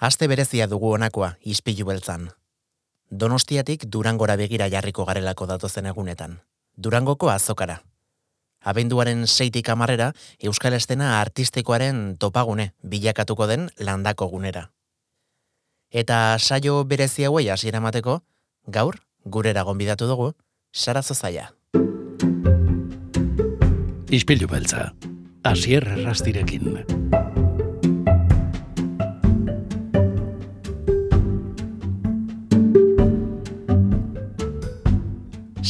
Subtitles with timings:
[0.00, 2.30] Aste berezia dugu honakoa, izpilu beltzan.
[3.12, 6.38] Donostiatik Durangora begira jarriko garelako datozen egunetan.
[6.76, 7.82] Durangoko azokara.
[8.64, 14.70] Abenduaren seitik amarrera, Euskal Estena artistikoaren topagune bilakatuko den landako gunera.
[15.92, 18.22] Eta saio berezi hauei hasiera mateko,
[18.68, 20.32] gaur, gurera gonbidatu dugu,
[20.72, 21.50] Sara Zozaia.
[24.08, 24.94] Ispilu beltza,
[25.44, 27.39] asier rastirekin.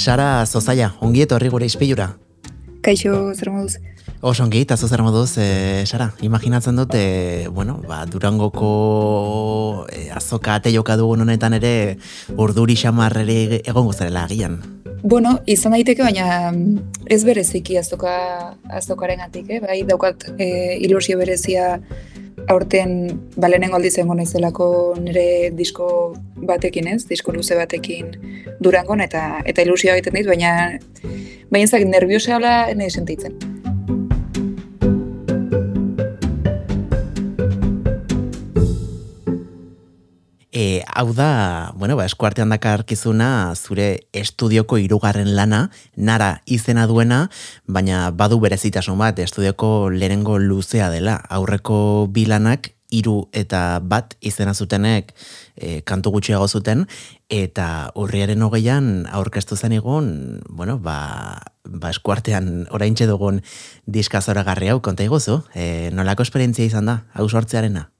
[0.01, 2.15] Sara Zozaia, ongi etorri gure izpilura.
[2.81, 3.77] Kaixo, zer moduz?
[4.25, 10.55] Oso ongi, eta zer moduz, e, Sara, imaginatzen dut, e, bueno, ba, Durangoko e, azoka
[10.55, 11.99] ate joka dugun honetan ere
[12.33, 14.57] urduri xamarrere egongo zarela agian.
[15.03, 18.17] Bueno, izan daiteke, baina mm, ez bereziki azoka,
[18.81, 19.61] azokaren atik, eh?
[19.61, 21.75] bai, daukat e, ilusio berezia
[22.49, 27.05] aurten balenengo aldiz egon naizelako nire disko batekin, ez?
[27.11, 28.13] Disko luze batekin
[28.61, 30.79] Durangon eta eta ilusioa egiten dit, baina
[31.51, 33.50] baina ezak nerviosa hola nahi sentitzen.
[40.53, 47.29] E, hau da, bueno, ba, eskuartean dakarkizuna zure estudioko hirugarren lana, nara izena duena,
[47.67, 51.21] baina badu berezitasun bat, estudioko lehenengo luzea dela.
[51.31, 55.15] Aurreko bilanak hiru eta bat izena zutenek
[55.55, 56.89] e, kantu gutxiago zuten,
[57.31, 60.11] eta urriaren hogeian aurkeztu zen egun,
[60.51, 63.41] bueno, ba, ba eskuartean orain dugun
[63.87, 67.91] diskazora garri hau, konta iguzu, e, nolako esperientzia izan da, hau sortzearena?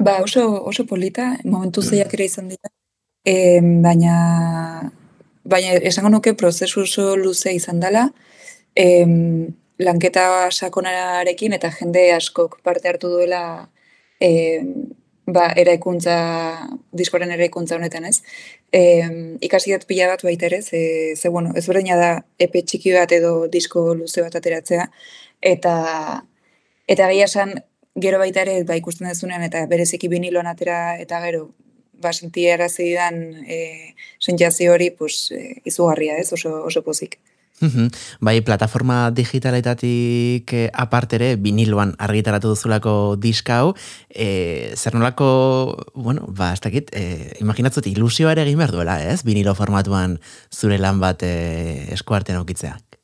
[0.00, 2.70] Ba, oso, oso polita, momentu zeiak ere izan dira.
[3.32, 4.14] E, baina,
[5.44, 8.06] baina esango nuke prozesu oso luze izan dela.
[8.72, 8.86] E,
[9.84, 13.42] lanketa sakonarekin eta jende askok parte hartu duela
[14.20, 14.30] e,
[15.28, 16.16] ba, eraikuntza,
[16.96, 18.22] diskoren eraikuntza honetan ez.
[18.72, 18.82] E,
[19.44, 20.80] ikasi dut pila bat baita ere, ze,
[21.16, 24.88] ze bueno, ez berdina da epe txiki bat edo disko luze bat ateratzea.
[25.52, 25.74] Eta,
[26.88, 27.60] eta gehia esan,
[27.96, 31.50] gero baita ere, ba, ikusten dezunean, eta bereziki biniloan atera, eta gero,
[32.00, 37.18] ba, senti erazidan e, sentiazio hori, pues, e, izugarria, ez, oso, oso pozik.
[38.20, 43.74] bai, plataforma digitaletatik eh, apartere, biniloan argitaratu duzulako diska hau,
[44.08, 49.20] e, zer nolako, bueno, ba, ez dakit, e, imaginatzut ilusioa ere egin behar duela, ez?
[49.28, 50.16] Binilo formatuan
[50.48, 53.00] zure lan bat e, eskuartean aukitzeak.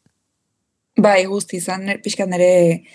[0.96, 2.86] Bai, guzti, izan, pixkan nire,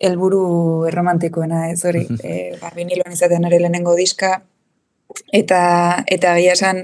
[0.00, 1.80] helburu erromantikoena, ez?
[1.88, 4.40] Hori, e, ba, viniloan izatean ere lehenengo diska,
[5.32, 5.60] eta
[6.12, 6.82] eta gira esan,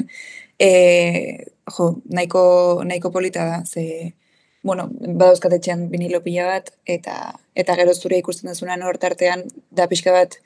[0.59, 1.47] e,
[1.77, 2.45] jo, nahiko,
[2.89, 4.15] nahiko polita da, ze,
[4.63, 7.17] bueno, badauzkatetxean vinilo pila bat, eta
[7.55, 10.39] eta gero zure ikusten dezunan hor tartean, da pixka bat,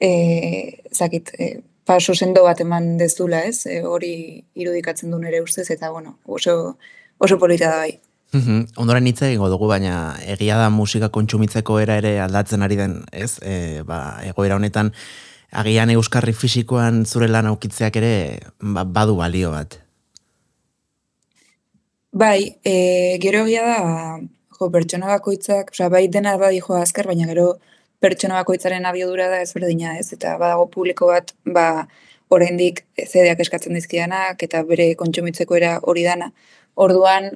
[0.00, 0.10] e,
[0.94, 5.90] zakit, e, paso sendo bat eman dezula, ez, e, hori irudikatzen du nere ustez, eta
[5.90, 6.78] bueno, oso,
[7.18, 7.98] oso polita da bai.
[8.36, 9.92] Uhum, ondoren hitz egingo dugu, baina
[10.28, 13.38] egia da musika kontsumitzeko era ere aldatzen ari den, ez?
[13.40, 14.92] E, ba, egoera honetan,
[15.62, 18.12] agian euskarri fisikoan zure lan aukitzeak ere
[18.60, 19.78] ba, badu balio bat.
[22.12, 24.20] Bai, e, gero egia da,
[24.58, 27.54] jo, pertsona bakoitzak, oza, bai dena bai jo azkar, baina gero
[28.04, 31.86] pertsona bakoitzaren abiodura da ez berdina ez, eta badago publiko bat, ba,
[32.28, 36.34] oraindik zedeak eskatzen dizkidanak, eta bere kontsumitzeko era hori dana.
[36.76, 37.32] Orduan,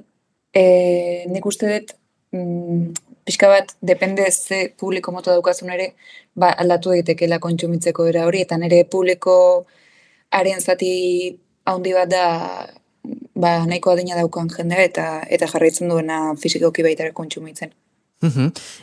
[0.53, 1.95] E, nik uste dut,
[2.35, 2.93] mm,
[3.25, 5.93] pixka bat, depende ze publiko moto daukazun ere,
[6.35, 9.65] ba, aldatu egitekeela kontsumitzeko era hori, eta nire publiko
[10.31, 10.91] haren zati
[11.65, 12.25] haundi bat da,
[13.35, 17.73] ba, nahiko adina daukan jendea, eta eta jarraitzen duena fizikoki baita kontsumitzen.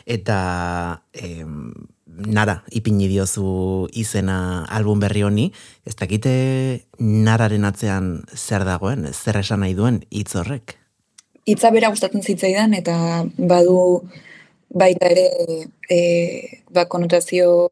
[0.05, 1.71] eta em,
[2.05, 5.47] nara, ipini diozu izena album berri honi,
[5.85, 6.33] ez dakite
[6.99, 10.80] nararen atzean zer dagoen, zer esan nahi duen hitz horrek?
[11.45, 12.95] Hitza bera gustatzen zitzaidan eta
[13.37, 13.77] badu
[14.69, 15.25] baita ere
[15.89, 15.99] e,
[16.71, 17.69] ba, konotazio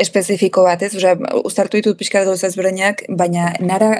[0.00, 0.94] espezifiko bat, ez?
[0.96, 3.90] Osea, uztartu ditut pixka gauza ezberdinak, baina nara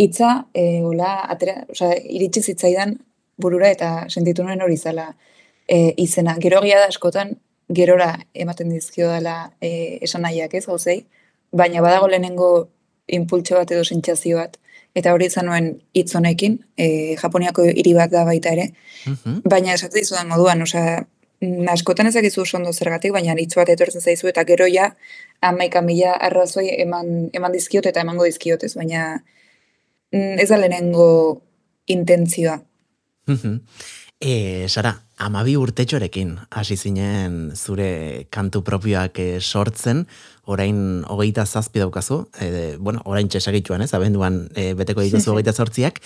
[0.00, 2.96] hitza e, ola, atera, osea, iritsi zitzaidan
[3.40, 5.10] burura eta sentitu nuen hori zala
[5.66, 6.36] e, izena.
[6.40, 7.34] Gero da askotan,
[7.68, 11.04] gerora ematen dizkio dela e, esan nahiak, ez, gauzei,
[11.52, 12.68] baina badago lehenengo
[13.06, 14.58] impultso bat edo sentsazio bat
[14.94, 18.70] eta hori izan nuen hitz honekin, e, Japoniako hiri bat da baita ere,
[19.06, 19.42] mhm.
[19.50, 21.02] baina esatu dizu moduan, osea,
[21.72, 24.92] askotan ezakizu ondo zergatik, baina hitz bat etortzen zaizu, eta gero ja,
[25.42, 29.18] amaika mila arrazoi eman, eman dizkiot eta emango dizkiot ez, baina
[30.12, 31.42] mm, ez da lehenengo
[31.86, 32.60] intentzioa.
[33.28, 33.60] Mhm.
[34.24, 40.06] E, Sara, amabi urtetxorekin hasi zinen zure kantu propioak eh, sortzen,
[40.48, 40.78] orain
[41.12, 42.48] hogeita zazpi daukazu, e,
[42.80, 46.00] bueno, orain txesagituan, ez, abenduan e, beteko dituzu hogeita zortziak,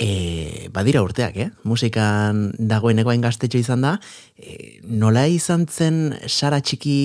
[0.00, 1.50] e, badira urteak, eh?
[1.68, 3.92] musikan dagoeneko hain gaztetxo izan da,
[4.40, 6.96] e, nola izan zen Sara txiki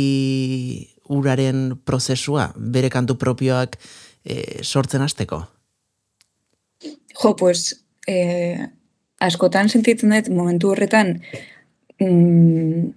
[1.11, 3.75] uraren prozesua, bere kantu propioak
[4.23, 5.43] e, sortzen hasteko?
[7.19, 7.73] Jo, pues,
[8.07, 8.71] eh,
[9.23, 11.19] askotan sentitzen dut momentu horretan
[12.01, 12.91] mm,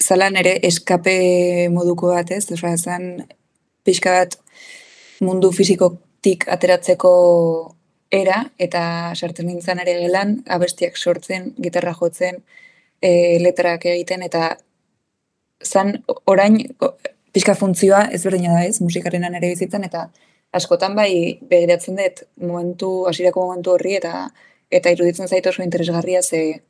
[0.00, 2.44] zalan ere eskape moduko bat, ez?
[2.52, 3.26] Osa, zan
[3.86, 4.36] pixka bat
[5.24, 7.12] mundu fizikotik ateratzeko
[8.12, 8.82] era, eta
[9.14, 12.42] sartzen nintzen ere gelan, abestiak sortzen, gitarra jotzen,
[13.00, 14.56] e, letrak egiten, eta
[15.64, 16.60] zan orain
[17.32, 20.06] pixka funtzioa ez berdina da ez, musikarenan ere bizitzen, eta
[20.56, 24.28] askotan bai begiratzen dut momentu, hasierako momentu horri, eta
[24.70, 26.62] eta iruditzen zait oso interesgarria ze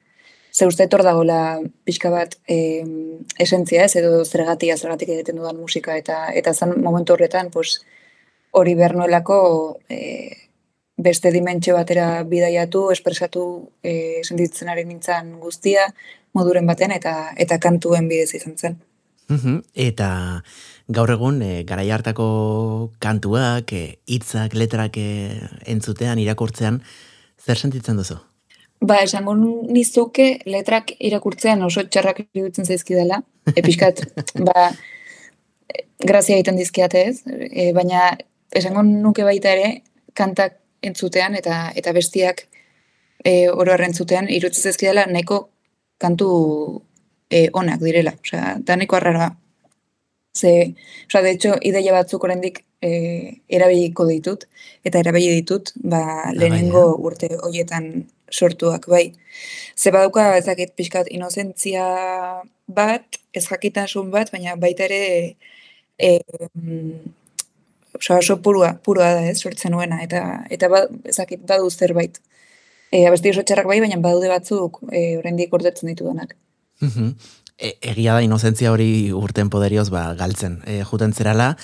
[0.56, 2.80] ze uste etor dagoela pixka bat e,
[3.44, 7.82] esentzia ez, edo zergatia zergatik egiten dudan musika, eta eta zan momentu horretan, pues,
[8.56, 9.36] hori behar nuelako
[9.92, 10.00] e,
[10.96, 13.42] beste dimentsio batera bidaiatu, espresatu
[13.82, 15.90] e, sentitzen ari nintzen guztia,
[16.32, 18.80] moduren baten, eta eta kantuen bidez izan zen.
[19.74, 20.08] Eta
[20.88, 22.30] gaur egun, e, garai hartako
[23.02, 25.08] kantuak, e, hitzak, letrak e,
[25.66, 26.80] entzutean, irakurtzean,
[27.44, 28.18] Zer sentitzen duzu?
[28.80, 33.22] Ba, esango nizuke letrak irakurtzean oso txarrak iruditzen zaizkidala.
[33.56, 34.02] Episkat,
[34.48, 34.70] ba,
[36.04, 38.10] grazia egiten dizkiate ez, e, baina
[38.56, 39.70] esango nuke baita ere
[40.16, 42.44] kantak entzutean eta eta bestiak
[43.24, 45.40] e, oro entzutean iruditzen zaizkidala neko
[45.98, 46.28] kantu
[47.30, 48.12] e, onak direla.
[48.20, 49.30] Osea, da neko arrara.
[50.36, 50.74] Ze,
[51.08, 54.46] osea, de hecho, ideia batzuk oraindik e, erabiliko ditut,
[54.84, 59.12] eta erabili ditut, ba, ah, lehenengo urte hoietan sortuak, bai.
[59.76, 61.86] Ze badauka, ezakit, pixkat, inozentzia
[62.66, 65.36] bat, ez jakitasun bat, baina baita ere,
[65.98, 66.18] e,
[67.94, 72.20] oso, oso purua, purua da, ez, sortzen nuena, eta, eta ba, ezakit, badu zerbait.
[72.92, 76.36] E, abesti oso txarrak bai, baina badude batzuk, e, oraindik urtetzen ditu denak.
[77.56, 80.60] E, egia da inozentzia hori urten poderioz ba, galtzen.
[80.68, 81.54] E, juten zerala,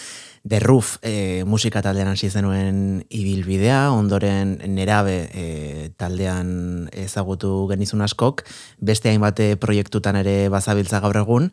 [0.48, 8.42] The Roof e, musika taldean hasi zenuen ibilbidea, ondoren nerabe e, taldean ezagutu genizun askok,
[8.82, 11.52] beste hainbate proiektutan ere bazabiltza gaur egun,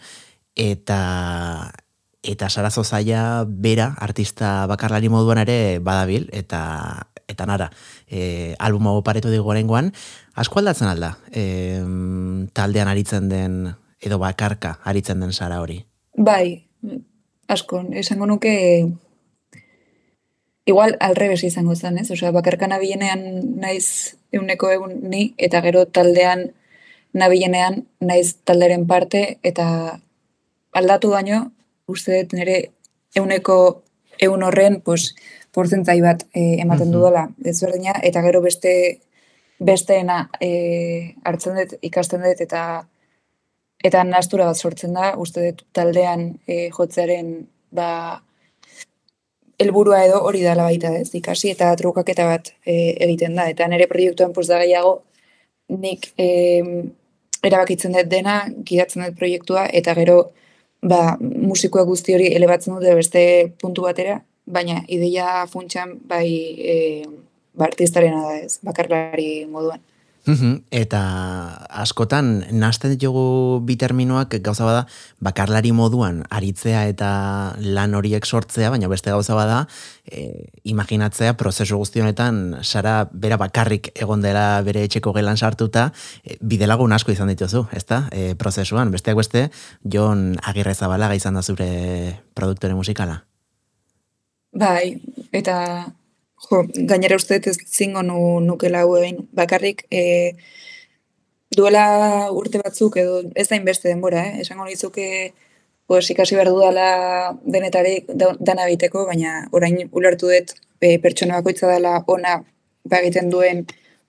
[0.58, 1.72] eta
[2.26, 7.70] eta sarazo zaila bera artista bakarlari moduan ere badabil, eta eta nara,
[8.10, 9.94] e, album hau paretu digu gorengoan,
[10.34, 11.78] asko aldatzen alda, e,
[12.58, 13.60] taldean aritzen den,
[14.02, 15.84] edo bakarka aritzen den sara hori?
[16.18, 16.66] Bai,
[17.50, 18.54] asko, esango nuke
[20.70, 22.12] igual alrebes izango zen, ez?
[22.14, 23.24] Osea, bakarka nabilenean
[23.60, 26.52] naiz euneko egun ni, eta gero taldean
[27.18, 29.66] nabilenean naiz talderen parte, eta
[30.78, 31.42] aldatu baino,
[31.90, 32.60] uste dut nire
[33.18, 33.58] euneko
[34.22, 35.16] egun horren, pues,
[35.56, 37.34] porzentzai bat e, ematen mm -hmm.
[37.46, 37.64] ez
[38.04, 39.00] eta gero beste
[39.60, 42.88] besteena e, hartzen dut, ikasten dut, eta
[43.84, 47.32] eta nastura bat sortzen da, uste dut taldean e, jotzearen
[47.76, 47.90] ba,
[49.60, 53.50] helburua edo hori dala baita ez, ikasi eta trukaketa bat e, egiten da.
[53.52, 55.00] Eta nire proiektuan poz da gehiago,
[55.80, 56.30] nik e,
[57.46, 60.20] erabakitzen dut dena, gidatzen dut proiektua, eta gero
[60.82, 63.24] ba, musikoa guzti hori elebatzen dute beste
[63.62, 64.20] puntu batera,
[64.50, 66.28] baina ideia funtsan bai
[66.74, 66.76] e,
[67.54, 69.84] ba, artistarena da ez, bakarlari moduan.
[70.28, 71.02] Eta
[71.82, 74.84] askotan, nasten ditugu bi terminoak gauza bada,
[75.24, 77.10] bakarlari moduan aritzea eta
[77.60, 79.64] lan horiek sortzea, baina beste gauza bada,
[80.06, 85.92] e, imaginatzea prozesu guztionetan, sara bera bakarrik egon dela bere etxeko gelan sartuta,
[86.24, 88.06] e, bidelagun asko izan dituzu, ezta?
[88.12, 89.50] E, prozesuan, besteak beste,
[89.84, 93.24] Jon Agirre Zabalaga izan da zure produktore musikala.
[94.54, 94.98] Bai,
[95.32, 95.90] eta
[96.48, 100.04] Jo, gainera uste ez zingo nu, nukela egin bakarrik e,
[101.56, 104.42] duela urte batzuk edo ez da inbeste denbora, eh?
[104.46, 105.34] esango nizuke
[105.88, 106.88] pues, ikasi behar dudala
[107.44, 112.40] denetarik dana egiteko, baina orain ulertu dut e, pertsona bakoitza dela ona
[112.90, 113.66] bagiten duen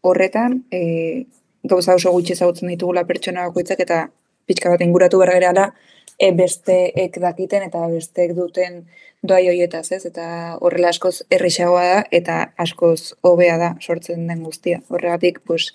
[0.07, 1.27] horretan, e,
[1.65, 4.05] gauza oso gutxi ezagutzen ditugula pertsona bakoitzak eta
[4.47, 5.71] pixka bat inguratu bergerala
[6.19, 8.85] e, besteek dakiten eta besteek duten
[9.23, 10.05] doai hoietaz, ez?
[10.09, 10.27] Eta
[10.61, 14.81] horrela askoz errixagoa da eta askoz hobea da sortzen den guztia.
[14.89, 15.73] Horregatik, pues,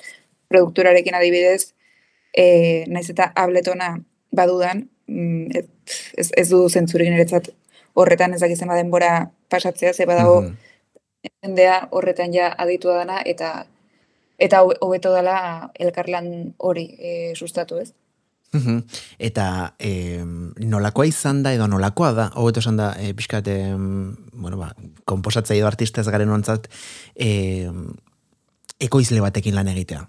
[0.49, 1.73] produkturarekin adibidez,
[2.37, 3.95] e, naiz eta abletona
[4.35, 5.65] badudan, mm,
[6.17, 7.49] ez, ez du zentzurik niretzat
[7.95, 10.55] horretan ez dakizen denbora pasatzea, ze badago mm
[11.91, 13.65] horretan ja aditua dana, eta
[14.37, 17.93] eta hobeto dela elkarlan hori e, sustatu ez.
[19.19, 20.23] Eta e,
[20.59, 23.75] nolakoa izan da edo nolakoa da, hobeto esan da, e, pixkat, e,
[24.33, 24.73] bueno, ba,
[25.05, 26.67] komposatzea edo artista ez garen ontzat,
[27.15, 27.69] e,
[28.79, 30.05] ekoizle batekin lan egitea.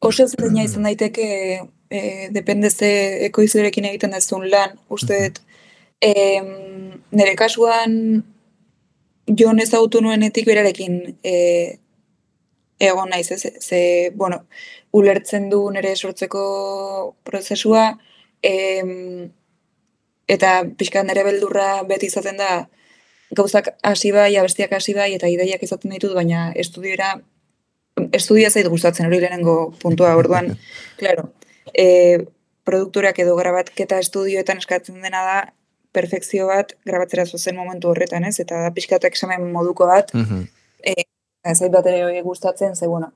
[0.00, 0.34] Oso ez
[0.64, 1.60] izan daiteke,
[1.90, 5.40] e, depende ze ekoizlerekin egiten dezun lan, uste dut,
[6.00, 6.12] e,
[7.12, 8.24] nire kasuan,
[9.26, 11.34] jon ez autu nuenetik berarekin e,
[12.80, 14.46] egon naiz, ze, ze, bueno,
[14.92, 16.42] ulertzen du nire sortzeko
[17.24, 17.98] prozesua,
[18.42, 19.30] em,
[20.28, 22.68] eta pixka nire beldurra beti izaten da,
[23.36, 27.14] gauzak hasi bai, abestiak hasi bai, eta ideiak izaten ditut, baina estudiora,
[28.16, 30.56] estudia zait gustatzen hori lehenengo puntua, orduan,
[31.00, 31.30] claro,
[31.74, 32.26] e,
[32.66, 35.38] produkturak edo grabatketa estudioetan eskatzen dena da,
[35.92, 38.36] perfekzio bat grabatzera zuzen momentu horretan, ez?
[38.42, 40.44] Eta da pixkatak examen moduko bat, mm -hmm.
[40.86, 40.94] e,
[41.54, 43.12] zait bat ere gustatzen, ze, bueno,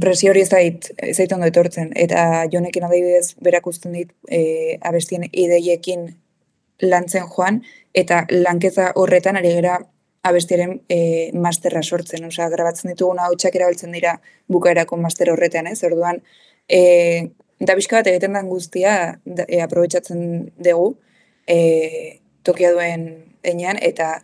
[0.00, 1.92] presio hori zait, zait ondo etortzen.
[1.94, 6.08] Eta jonekin adibidez berakusten dit e, abestien ideiekin
[6.82, 7.60] lantzen joan,
[7.94, 9.78] eta lankeza horretan ari gara
[10.26, 12.26] abestiaren e, masterra sortzen.
[12.26, 14.16] Osa, grabatzen dituguna hau erabiltzen dira
[14.48, 15.82] bukaerako master horretan, ez?
[15.84, 16.22] Orduan,
[16.68, 20.96] e, da bizka bat egiten den guztia e, aprobetsatzen dugu
[21.46, 23.08] e, tokia duen
[23.42, 24.22] enean, eta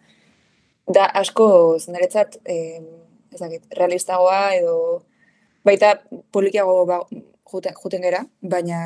[0.89, 2.81] da asko zenderetzat e,
[3.35, 5.05] ezakit, realistagoa edo
[5.65, 5.95] baita
[6.33, 7.01] polikiago ba,
[7.53, 8.81] juten, juten gera, baina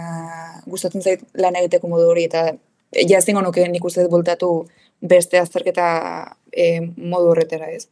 [0.66, 2.52] gustatzen zait lan egiteko modu hori, eta
[3.08, 4.52] jaztingo nuke nik uste voltatu
[5.00, 5.86] beste azterketa
[6.52, 7.88] e, modu horretera ez.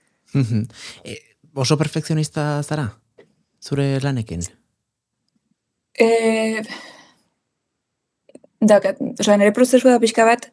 [1.04, 1.16] e,
[1.54, 2.88] oso perfekzionista zara?
[3.60, 4.44] Zure lanekin?
[6.00, 6.62] E,
[8.60, 8.80] da,
[9.18, 10.46] oza, nire prozesua da pixka bat,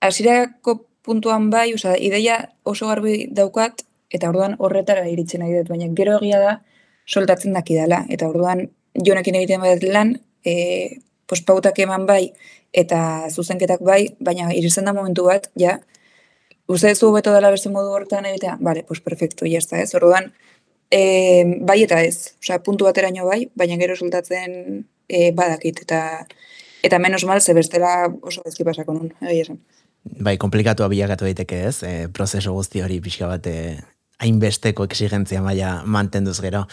[0.00, 5.90] hasierako puntuan bai, oza, ideia oso garbi daukat, eta orduan horretara iritsen nahi dut, baina
[5.98, 6.56] gero egia da,
[7.06, 8.02] soltatzen daki dela.
[8.12, 8.66] Eta orduan,
[9.06, 12.32] jonekin egiten bat lan, e, pospautak eman bai,
[12.76, 12.98] eta
[13.30, 15.78] zuzenketak bai, baina iritzen da momentu bat, ja,
[16.66, 19.94] uste zu beto dela beste modu hortan egitea, bale, pues perfecto, ya ez.
[19.94, 20.32] Orduan,
[20.90, 26.26] e, bai eta ez, osea, puntu bateraino bai, baina gero soltatzen e, badakit, eta
[26.82, 29.58] eta menos mal, ze bestela oso ezki pasako nun, egia esan.
[30.22, 33.82] Bai, komplikatu abilagatu daiteke ez, e, prozeso guzti hori pixka bate
[34.18, 36.66] hainbesteko exigentzia maila mantenduz gero.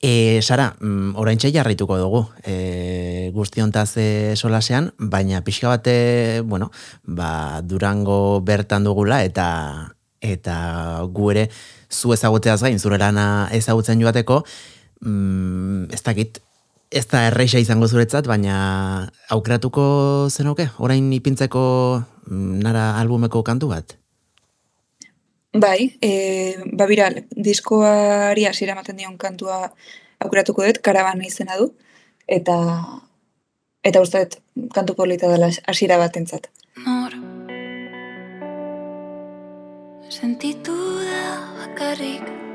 [0.00, 6.70] E, Sara, mm, orain jarraituko dugu e, guztiontaz e, solasean, baina pixka bate, bueno,
[7.02, 11.50] ba, durango bertan dugula eta eta gu ere
[11.90, 14.44] zu ezagutzeaz gain, zure lana ezagutzen joateko,
[15.00, 16.38] mm, ez dakit,
[16.90, 21.62] ez da erreixa izango zuretzat, baina aukeratuko zenoke, orain ipintzeko
[22.30, 23.98] mm, nara albumeko kantu bat?
[25.52, 29.72] Bai, e, ba biral, diskoari hasiera ematen dion kantua
[30.20, 31.70] aukeratuko dut, karabana izena du,
[32.26, 32.56] eta
[33.82, 36.50] eta uste dut kantu polita dela hasiera bat entzat.
[36.84, 37.16] Nor,
[40.12, 40.76] sentitu
[41.06, 41.24] da
[41.62, 42.47] bakarrik,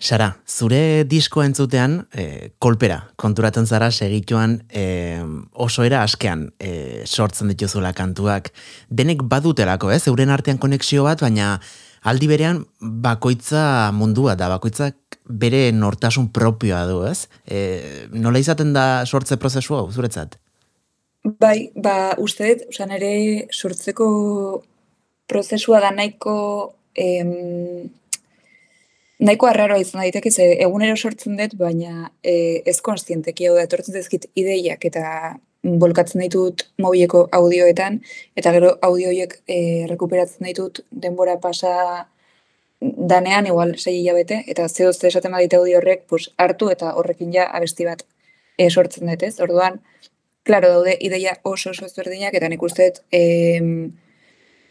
[0.00, 5.20] Sara, zure disko entzutean, e, kolpera, konturatzen zara segituan e,
[5.52, 8.48] oso era askean e, sortzen dituzula kantuak.
[8.88, 10.06] Denek badutelako, ez?
[10.08, 11.58] Euren artean konexio bat, baina
[12.08, 17.28] aldi berean bakoitza mundua da, bakoitzak bere nortasun propioa du, ez?
[17.44, 20.40] E, nola izaten da sortze prozesu hau, zuretzat?
[21.28, 23.14] Bai, ba, uste dut, ere
[23.52, 24.08] sortzeko
[25.28, 26.38] prozesua da nahiko
[26.96, 27.90] em,
[29.20, 33.96] nahiko arraroa izan daiteke ze egunero sortzen dut, baina e, ez konstienteki hau da, etortzen
[33.96, 38.00] dezkit ideiak eta bolkatzen ditut mobileko audioetan,
[38.36, 39.58] eta gero audioiek e,
[39.90, 42.06] rekuperatzen ditut denbora pasa
[42.80, 47.50] danean, igual sei hilabete, eta zehoz esaten badite audio horrek, pues, hartu eta horrekin ja
[47.52, 48.06] abesti bat
[48.56, 49.36] e, sortzen dut, ez?
[49.44, 49.82] Orduan,
[50.48, 53.02] klaro daude, ideia oso oso ezberdinak, eta nik uste dut,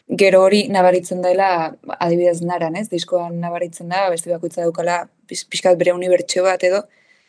[0.09, 2.87] gero hori nabaritzen dela adibidez naran, ez?
[2.89, 6.83] Diskoan nabaritzen da, beste bakoitza daukala pixkat bere unibertsio bat edo,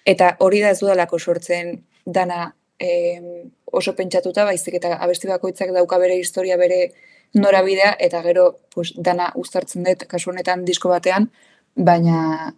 [0.09, 3.21] eta hori da ez dudalako sortzen dana e,
[3.67, 6.91] oso pentsatuta, baizik eta abesti bakoitzak dauka bere historia, bere
[7.35, 11.29] norabidea, eta gero pues, dana uztartzen dut kasu honetan disko batean,
[11.77, 12.55] baina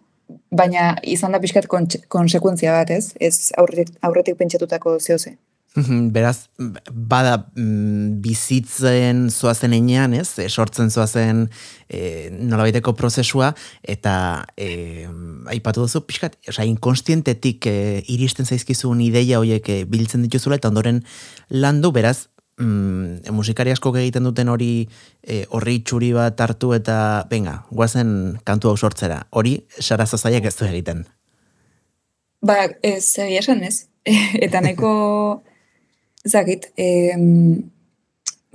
[0.49, 3.13] baina izan da pixkat konsekuentzia bat, ez?
[3.19, 5.35] Ez aurretik, aurretik pentsatutako zehose.
[5.73, 6.49] Beraz,
[6.93, 10.35] bada mm, bizitzen zoazen enean, ez?
[10.37, 11.47] E, sortzen zoazen
[11.89, 14.13] e, nolabaiteko prozesua, eta
[14.53, 15.07] e,
[15.49, 17.77] aipatu duzu, pixkat, oza, inkonstientetik e,
[18.13, 20.99] iristen zaizkizun ideia horiek e, biltzen dituzula, eta ondoren
[21.49, 22.27] landu, beraz,
[22.61, 24.85] mm, musikari asko egiten duten hori
[25.25, 26.97] e, horri txuri bat hartu, eta,
[27.31, 29.23] venga, guazen kantu hau sortzera.
[29.31, 31.01] Hori, sara zazaiak ez du egiten.
[32.45, 33.87] Ba, ez, esan ez.
[34.45, 34.93] eta neko
[36.27, 37.15] zakit, e,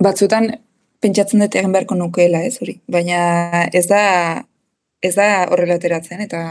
[0.01, 0.49] batzutan
[1.01, 2.79] pentsatzen dut egin beharko nukeela, ez hori.
[2.91, 4.01] Baina ez da
[5.01, 6.43] ez da horrela ateratzen eta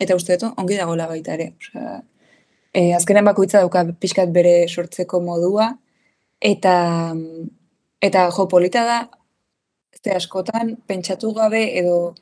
[0.00, 1.52] eta uste dut ongi dagoela baita ere.
[1.60, 2.00] Osea,
[2.72, 5.72] e, azkenen bakoitza dauka pixkat bere sortzeko modua
[6.40, 6.76] eta
[8.02, 8.98] eta jo polita da
[10.02, 12.14] ze askotan pentsatu gabe edo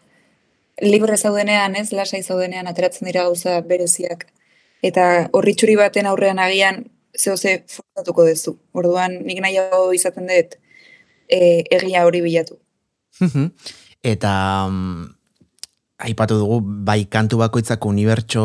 [0.81, 4.27] libre zaudenean, ez, lasai zaudenean ateratzen dira gauza bereziak
[4.83, 6.85] eta horritxuri baten aurrean agian
[7.17, 8.57] zeo ze forzatuko duzu.
[8.73, 10.57] Orduan, nik nahiago izaten dut
[11.29, 12.59] e, egia hori bilatu.
[14.03, 14.33] Eta
[14.69, 15.09] um,
[16.01, 18.45] aipatu dugu, bai kantu bakoitzak unibertso,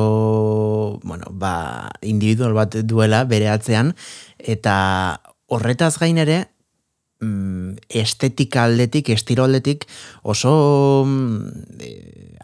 [1.03, 3.93] bueno, ba, individual bat duela bere atzean,
[4.39, 4.75] eta
[5.47, 6.43] horretaz gain ere,
[7.25, 9.85] mm, estetika aldetik, estiro aldetik,
[10.23, 11.91] oso mm, e,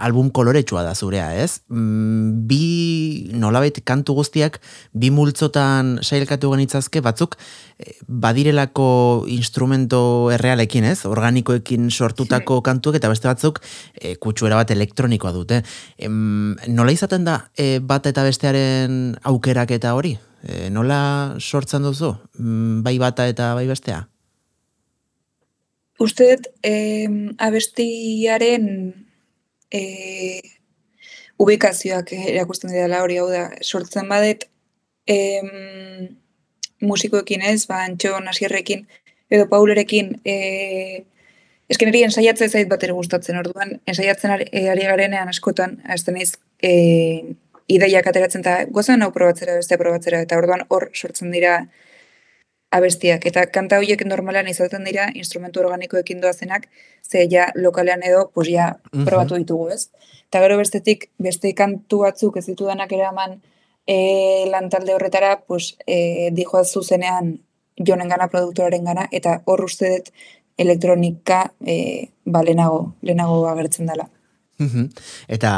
[0.02, 1.62] album koloretsua da zurea, ez?
[1.70, 4.60] Mm, bi nolabait kantu guztiak,
[4.94, 7.38] bi multzotan sailkatu genitzazke, batzuk
[7.78, 8.89] e, badirelako
[9.32, 10.02] instrumento
[10.34, 11.06] errealekin, ez?
[11.10, 13.62] Organikoekin sortutako kantuak eta beste batzuk
[13.94, 15.62] e, kutsuera bat elektronikoa dute.
[16.02, 20.17] Em, nola izaten da e, bat eta bestearen aukerak eta hori?
[20.41, 22.15] E, nola sortzen duzu?
[22.39, 24.08] Mm, bai bata eta bai bestea?
[26.01, 28.65] Uste dut, eh, abestiaren
[29.69, 30.41] eh,
[31.41, 33.43] ubikazioak erakusten dira hori hau da.
[33.61, 34.47] Sortzen badet
[35.05, 36.09] eh,
[36.81, 38.87] musikoekin ez, ba, antxo nasierrekin
[39.31, 41.03] edo paulerekin eh,
[41.71, 46.33] esken eri ensaiatzen zait bat ere gustatzen orduan, ensaiatzen ari, ari garenean askotan, azten ez,
[46.65, 47.21] eh,
[47.71, 51.61] ideiak ateratzen eta gozan hau probatzera, beste probatzera, eta orduan hor sortzen dira
[52.71, 53.25] abestiak.
[53.27, 56.67] Eta kanta horiek normalan izaten dira instrumentu organikoekin doazenak,
[57.03, 59.89] ze ja lokalean edo, pues ja, probatu ditugu, ez?
[60.29, 63.41] Eta gero bestetik, beste kantu batzuk ez ditudanak eraman
[63.86, 67.34] e, lantalde horretara, pues, e, dijoa zuzenean
[67.77, 70.13] jonen gana, produktoraren gana, eta hor uste dut
[70.62, 71.75] elektronika e,
[72.25, 74.07] ba, lehenago, lehenago agertzen dela.
[75.28, 75.52] Eta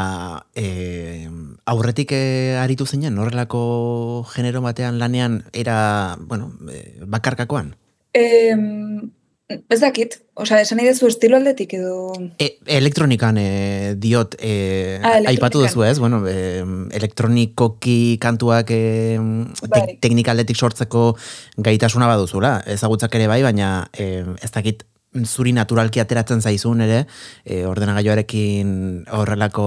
[0.54, 1.28] e,
[1.66, 7.74] aurretik e, aritu zeinen, horrelako genero batean lanean era, bueno, e, bakarkakoan?
[8.14, 8.54] E,
[9.48, 12.14] ez dakit, osea, esan nahi dezu estilo aldetik edo...
[12.40, 13.48] E, elektronikan e,
[14.00, 16.64] diot, e, ah, aipatu duzu ez, bueno, e,
[16.96, 19.18] elektronikoki kantuak e,
[19.68, 19.84] bai.
[20.00, 21.10] teknika aldetik sortzeko
[21.68, 24.86] gaitasuna baduzula, ezagutzak ere bai, baina e, ez dakit
[25.22, 27.04] zuri naturalki ateratzen zaizun ere,
[27.46, 29.66] e, ordenagailoarekin horrelako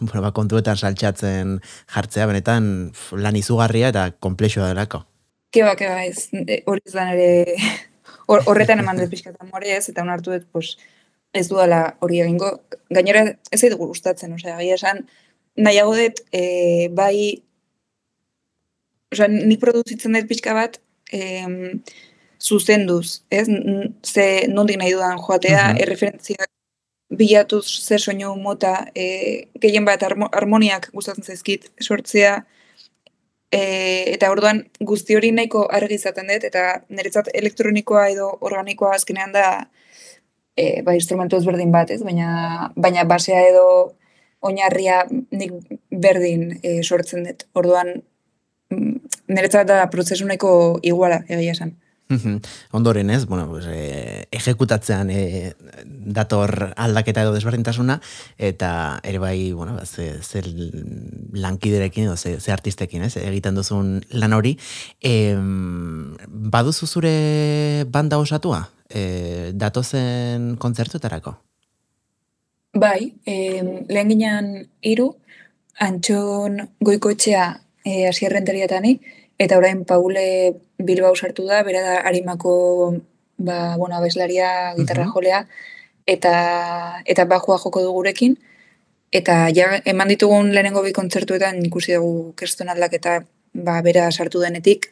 [0.00, 1.58] bueno, ba, kontuetan saltxatzen
[1.92, 2.70] jartzea, benetan
[3.12, 5.04] lan izugarria eta komplexua delako.
[5.52, 7.56] Keba, keba, ez, e, hori izan ere,
[8.48, 10.74] horretan eman dut pixkatan more ez, eta onartu dut, pues,
[11.36, 12.54] ez duela hori egingo.
[12.88, 15.04] Gainera, ez edo gustatzen, osea, gai esan,
[15.60, 17.42] nahiago dut, e, bai,
[19.12, 20.80] osea, nik produzitzen dut pixka bat,
[22.46, 23.46] zuzenduz, ez?
[24.02, 25.82] Ze nondik nahi dudan joatea, uh -huh.
[25.82, 26.50] erreferentziak
[27.08, 32.44] bilatuz zer soinu mota, e, gehien bat harmoniak gustatzen zaizkit sortzea,
[33.50, 33.60] e,
[34.14, 39.46] eta orduan guzti hori nahiko argi izaten dut, eta niretzat elektronikoa edo organikoa azkenean da
[40.56, 42.02] e, ba, instrumentu ezberdin bat, ez?
[42.02, 43.66] Baina, baina basea edo
[44.40, 45.52] oinarria nik
[45.90, 47.46] berdin e, sortzen dut.
[47.54, 48.02] Orduan,
[48.70, 48.94] mm,
[49.28, 51.76] niretzat da prozesu nahiko iguala egia esan.
[52.70, 57.98] Ondoren ez, bueno, pues, e, ejekutatzean e, dator aldaketa edo desberdintasuna,
[58.38, 60.42] eta ere bai, bueno, ba, ze, ze
[61.32, 64.54] lankiderekin edo ze, ze artistekin, ez, egiten duzun lan hori.
[65.02, 65.34] E,
[66.28, 71.36] baduzu zure banda osatua, e, datozen kontzertuetarako?
[72.76, 73.36] Bai, e,
[73.88, 74.50] lehen ginean
[74.82, 75.10] iru,
[75.82, 77.46] antxon goikoetxea
[77.82, 79.00] e, asierrenteriatani,
[79.36, 82.96] Eta orain Paule Bilbao sartu da, bera da harimako
[83.38, 85.46] ba, bueno, abeslaria, gitarra jolea,
[86.06, 86.34] eta,
[87.04, 88.36] eta bajua joko du gurekin.
[89.12, 93.20] Eta ja, eman ditugun lehenengo bi kontzertuetan ikusi dugu keston aldaketa
[93.54, 94.90] ba, bera sartu denetik.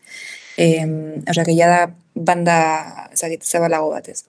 [0.56, 0.86] E,
[1.28, 1.80] Osa, ja da
[2.14, 4.24] banda zabalago batez.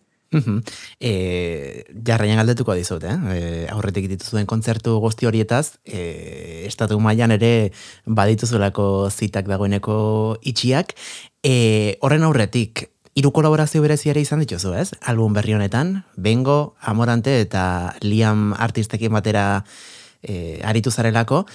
[1.00, 3.16] E, jarraian galdetuko dizut, eh?
[3.36, 7.72] E, aurretik dituzuen kontzertu guzti horietaz, e, estatu mailan ere
[8.06, 10.96] badituzulako zitak dagoeneko itxiak.
[11.44, 14.90] E, horren aurretik, hiru kolaborazio bereziare izan dituzu, ez?
[15.02, 19.64] Album berri honetan, Bengo, Amorante eta Liam artistekin batera
[20.22, 21.46] e, aritu zarelako.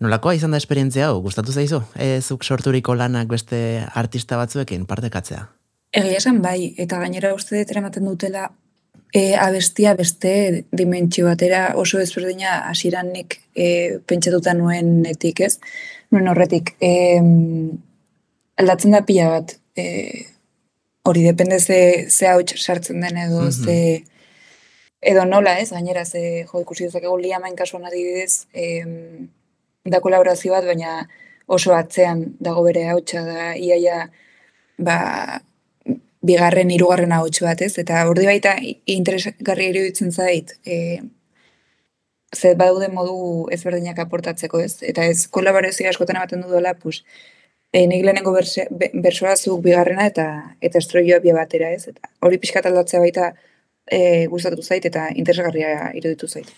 [0.00, 1.82] Nolakoa izan da esperientzia hau, gustatu zaizu?
[1.94, 5.48] E, zuk sorturiko lanak beste artista batzuekin partekatzea?
[5.90, 8.44] Egia esan bai, eta gainera uste dut eramaten dutela
[9.12, 15.56] e, abestia beste dimentsio batera oso ezberdina hasiranik e, pentsatuta nuen etik ez.
[16.14, 16.92] Nuen horretik, e,
[18.62, 19.84] aldatzen da pila bat, e,
[21.10, 23.76] hori depende ze, ze hau sartzen den edo, mm ze,
[25.00, 28.84] edo nola ez, gainera ze jo ikusi dezakegu liamain kasuan adibidez, e,
[29.90, 31.08] da kolaborazio bat, baina
[31.46, 34.04] oso atzean dago bere hautsa da, iaia,
[34.78, 34.98] ba,
[36.26, 37.74] bigarren, hirugarren ahots bat, ez?
[37.82, 38.54] Eta ordi baita
[38.94, 41.00] interesgarri iruditzen zait, e,
[42.36, 44.82] ze badaude modu ezberdinak aportatzeko, ez?
[44.92, 47.02] Eta ez kolaborazio askotan ematen dudala, pues,
[47.72, 50.26] e, nik lehenengo bersoa zuk bigarrena eta
[50.60, 51.88] eta estroioa bi batera, ez?
[51.94, 53.32] Eta hori pixkat aldatzea baita
[53.90, 56.52] e, gustatu zait eta interesgarria iruditu zait.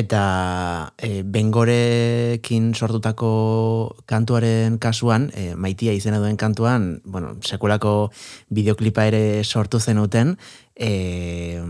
[0.00, 8.10] Eta e, bengorekin sortutako kantuaren kasuan, e, maitia izena duen kantuan, bueno, sekulako
[8.48, 10.36] bideoklipa ere sortu zenuten,
[10.74, 11.60] e,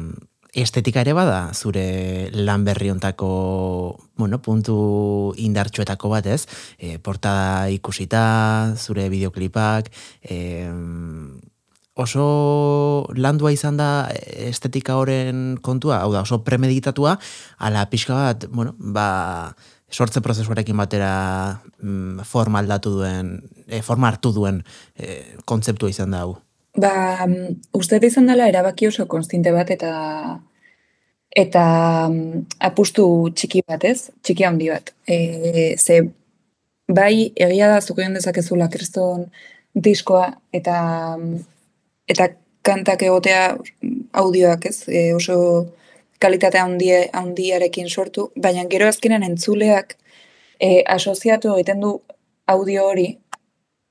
[0.54, 6.46] estetika ere bada zure lan berri ontako, bueno, puntu indartsuetako bat ez,
[6.78, 9.90] e, portada ikusita, zure bideoklipak,
[10.22, 10.68] e,
[12.00, 13.90] oso landua izan da
[14.48, 17.16] estetika horren kontua, hau da, oso premeditatua,
[17.58, 19.54] ala pixka bat, bueno, ba,
[19.90, 23.34] sortze prozesuarekin batera mm, forma aldatu duen,
[23.66, 24.62] e, forma hartu duen
[24.96, 26.38] e, kontzeptua izan da hau.
[26.78, 27.26] Ba,
[27.74, 29.92] uste izan dela erabaki oso konstinte bat eta
[31.36, 31.64] eta
[32.08, 34.94] mm, apustu txiki bat ez, txiki handi bat.
[35.06, 36.02] E, ze
[36.90, 39.28] bai egia da zuko dezakezula kriston
[39.74, 40.76] diskoa eta
[42.10, 42.28] eta
[42.66, 43.56] kantak egotea
[44.20, 44.84] audioak, ez?
[44.88, 45.36] E, oso
[46.20, 49.96] kalitate handie handiarekin sortu, baina gero azkenan entzuleak
[50.60, 51.94] e, asoziatu egiten du
[52.50, 53.08] audio hori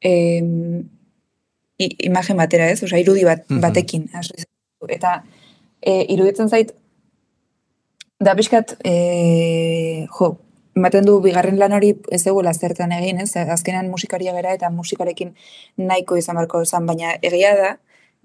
[0.04, 0.12] e,
[1.80, 2.84] imagen batera, ez?
[2.84, 4.08] Osea, irudi bat batekin
[4.90, 5.16] eta
[5.82, 6.76] e, iruditzen zait
[8.20, 10.34] da pixkat e, jo,
[10.76, 13.32] ematen du bigarren lan hori ez egula zertan egin, ez?
[13.40, 15.34] Azkenan musikaria gera eta musikarekin
[15.78, 17.78] nahiko izan barko izan, baina egia da,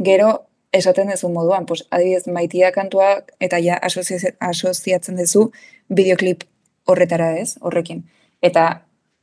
[0.02, 5.50] Gero, esaten dezu moduan, pues, adibidez, maitia kantua eta ja asoziatzen duzu
[5.88, 6.44] bideoklip
[6.90, 8.02] horretara ez, horrekin.
[8.42, 8.82] Eta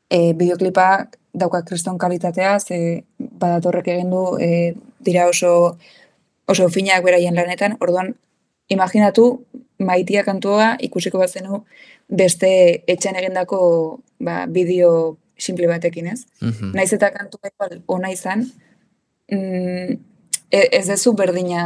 [0.10, 5.78] e, bideoklipa dauka kriston kalitatea, ze badatorrek egin du e, dira oso,
[6.48, 8.16] oso finak beraien lanetan, orduan,
[8.72, 9.46] imaginatu
[9.80, 11.64] maitia kantua ikusiko bat zenu
[12.08, 12.52] beste
[12.88, 13.60] etxan egindako
[14.20, 16.26] ba, bideo simple batekin, ez?
[16.40, 18.46] Mm Naiz eta kantua ona izan,
[19.32, 19.98] mm,
[20.52, 21.64] ez dezu berdina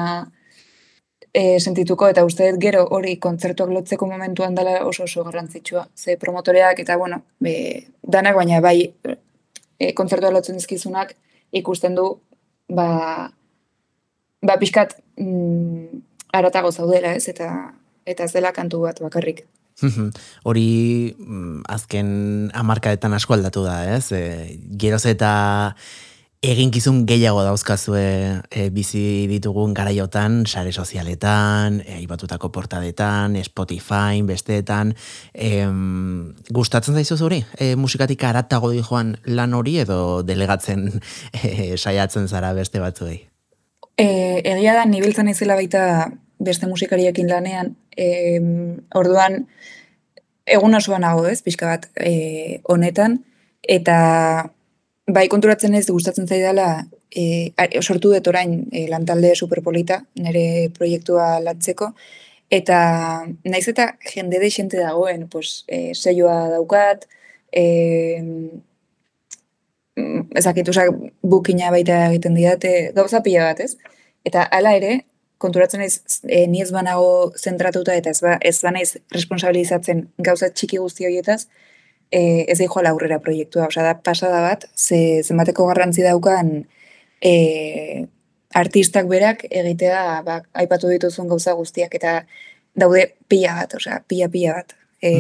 [1.36, 5.88] e, sentituko, eta uste gero hori kontzertuak lotzeko momentuan dela oso oso garrantzitsua.
[5.96, 7.56] Ze promotoreak eta, bueno, be,
[8.02, 11.16] danak baina bai e, kontzertuak lotzen dizkizunak
[11.56, 12.08] ikusten du,
[12.70, 13.32] ba,
[14.42, 16.02] ba pixkat mm,
[16.36, 17.52] aratago zaudela, ez, eta
[18.06, 19.44] eta zela kantu bat bakarrik.
[20.48, 20.70] Hori
[21.18, 22.10] mm, azken
[22.56, 24.08] amarkadetan asko aldatu da, ez?
[24.16, 25.32] E, geroz eta
[26.52, 28.04] eginkizun gehiago dauzkazue
[28.52, 34.94] e, bizi ditugun garaiotan, sare sozialetan, e, ibatutako portadetan, Spotify, besteetan.
[35.34, 35.66] E,
[36.54, 37.42] gustatzen zaizu zuri?
[37.58, 40.90] E, musikatik aratago di joan lan hori edo delegatzen
[41.44, 43.22] e, saiatzen zara beste batzuei?
[43.98, 44.08] E,
[44.44, 47.76] egia da, nibiltzen izela baita beste musikariekin lanean.
[47.98, 48.42] E,
[48.94, 49.46] orduan,
[50.46, 53.24] egun osoan nago ez, pixka bat e, honetan,
[53.66, 53.96] eta
[55.08, 61.92] bai konturatzen ez gustatzen zaidala e, sortu dut orain e, lantalde superpolita nire proiektua latzeko
[62.50, 62.80] eta
[63.46, 67.06] naiz eta jende de xente dagoen pues, e, seioa daukat
[67.52, 67.66] e,
[70.36, 70.92] ezakit, osak,
[71.24, 73.76] bukina baita egiten didate, gauza pila bat, ez?
[74.28, 74.98] Eta hala ere,
[75.42, 80.82] konturatzen ez, e, ni ez banago zentratuta eta ez, ba, ez banaiz responsabilizatzen gauza txiki
[80.82, 81.46] guzti horietaz,
[82.12, 86.66] e, ez dijo aurrera proiektua, osea da pasada bat, ze zenbateko garrantzi daukan
[87.22, 88.08] e,
[88.54, 92.24] artistak berak egitea, ba, aipatu dituzun gauza guztiak eta
[92.76, 94.76] daude pila bat, osea, pila pila bat.
[95.02, 95.12] E,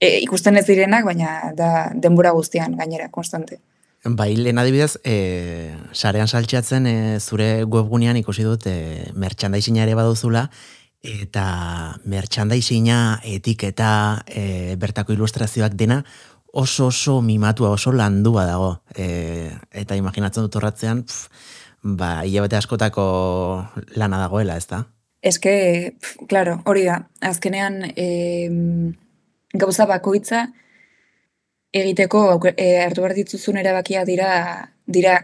[0.00, 3.60] e, ikusten ez direnak, baina da denbora guztian gainera konstante.
[4.06, 8.76] Bai, lehen adibidez, e, sarean saltxeatzen e, zure webgunean ikusi dut e,
[9.18, 10.46] merchandising ere baduzula,
[11.06, 16.02] eta merchandising'a, etiketa, e, bertako ilustrazioak dena
[16.56, 18.70] oso oso mimatua, oso landua dago.
[18.96, 21.28] E, eta imaginatzen dut horratzean, pf,
[21.82, 23.06] ba, hilabete askotako
[23.94, 24.86] lana dagoela, ez da?
[25.20, 25.96] Ez que,
[26.30, 28.48] claro, hori da, azkenean e,
[29.52, 30.46] gauza bakoitza
[31.76, 32.22] egiteko
[32.54, 34.30] e, hartu behar dituzun erabakia dira
[34.86, 35.18] dira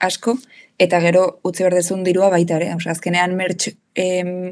[0.00, 0.36] asko,
[0.78, 2.72] eta gero utzi berdezun dirua baita ere.
[2.76, 3.72] Osa, azkenean mertx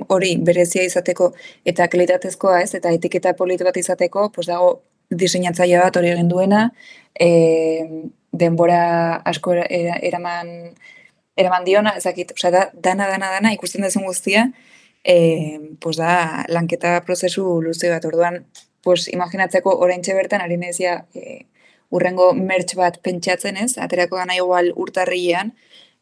[0.09, 1.33] hori berezia izateko
[1.69, 6.69] eta kalitatezkoa ez, eta etiketa polit bat izateko, pues dago diseinatzaile bat hori egin duena,
[7.21, 7.29] e,
[8.33, 10.53] denbora asko eraman,
[11.37, 14.49] eraman diona, ezakit, osa, da, dana, dana, dana, ikusten dezun guztia,
[15.05, 18.45] e, pues da, lanketa prozesu luze bat, orduan,
[18.83, 21.45] pues, imaginatzeko orain bertan, ari nezia, e,
[21.95, 25.53] urrengo mertx bat pentsatzen ez, aterako gana igual urtarrilean,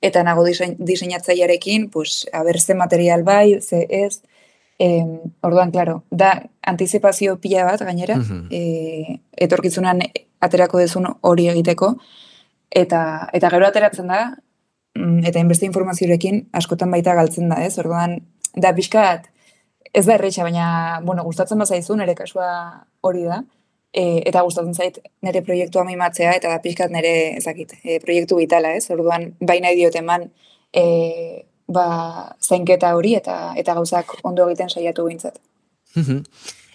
[0.03, 4.23] eta nago diseinatzailearekin, pues, haber ze material bai, ze ez,
[4.79, 5.07] e,
[5.41, 10.03] orduan, claro, da antizipazio pila bat, gainera, uh e, etorkizunan
[10.41, 11.95] aterako dezun hori egiteko,
[12.71, 14.23] eta, eta gero ateratzen da,
[14.97, 17.79] mm, eta inbeste informazioarekin askotan baita galtzen da, ez?
[17.79, 18.19] Orduan,
[18.57, 19.31] da pixkat,
[19.95, 22.49] ez da erreixa, baina, bueno, gustatzen bazaizun, ere kasua
[23.03, 23.43] hori da,
[23.93, 28.75] e, eta gustatzen zait nire proiektua mimatzea eta da pixkat nire ezakit, e, proiektu vitala,
[28.77, 28.89] ez?
[28.91, 30.29] Orduan baina diote eman
[30.73, 31.87] e, ba,
[32.41, 35.39] zainketa hori eta eta gauzak ondo egiten saiatu gintzat.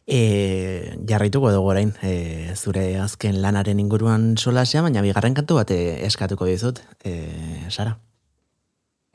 [0.07, 6.47] e, jarraituko dugu orain, e, zure azken lanaren inguruan solasea, baina bigarren kantu bat eskatuko
[6.49, 7.17] dizut, e,
[7.69, 7.97] Sara?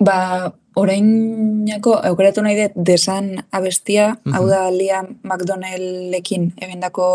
[0.03, 7.07] Ba, orainako aukeratu nahi dut desan abestia, hau da Liam McDonnellekin egindako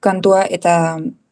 [0.00, 0.76] kantua eta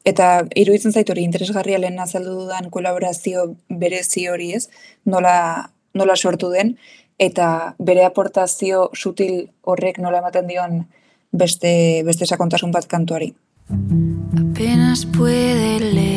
[0.05, 4.69] eta iruditzen zait hori interesgarria lehen azaldu dudan kolaborazio berezi hori ez,
[5.09, 6.75] nola, nola sortu den,
[7.19, 10.83] eta bere aportazio sutil horrek nola ematen dion
[11.33, 13.33] beste, beste sakontasun bat kantuari.
[13.71, 16.14] Apenas puede levantar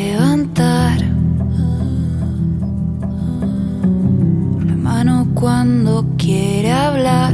[5.40, 7.32] cuando quiere hablar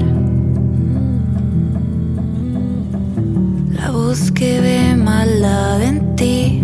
[3.72, 6.62] La voz que ve maldad en ti.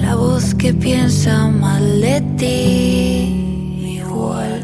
[0.00, 3.98] La voz que piensa mal de ti.
[4.00, 4.62] Igual.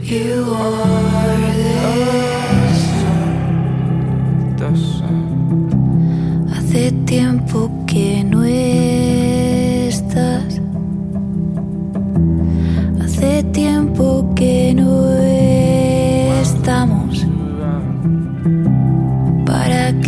[0.00, 2.82] You are this.
[6.56, 8.97] Hace tiempo que no estás.
[14.38, 14.98] Que no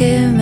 [0.00, 0.39] que me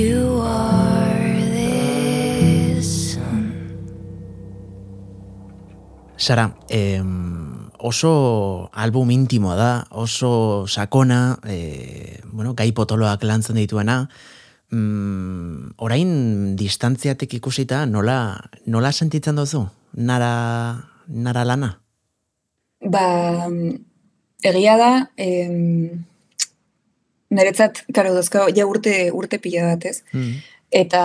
[0.00, 3.52] You are the sun.
[6.16, 14.08] Sara, em, oso album intimoa da, oso sakona, e, bueno, gai potoloak lantzen dituena,
[14.72, 19.66] mm, orain distantziatik ikusita nola, nola sentitzen duzu?
[19.92, 20.32] Nara,
[21.08, 21.74] nara lana?
[22.80, 23.04] Ba,
[24.48, 26.06] egia da, em,
[27.30, 30.02] niretzat, karo, dozka, ja urte, urte pila bat, ez?
[30.12, 30.40] Mm.
[30.80, 31.02] Eta,